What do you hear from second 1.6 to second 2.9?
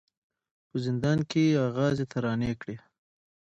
آغازي ترانې کړې